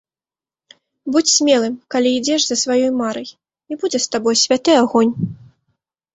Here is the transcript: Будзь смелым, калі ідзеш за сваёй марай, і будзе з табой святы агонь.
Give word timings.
Будзь 1.15 1.33
смелым, 1.37 1.73
калі 1.97 2.09
ідзеш 2.21 2.41
за 2.47 2.55
сваёй 2.63 2.89
марай, 3.03 3.29
і 3.75 3.79
будзе 3.85 3.99
з 4.09 4.11
табой 4.17 4.35
святы 4.47 4.71
агонь. 4.81 5.13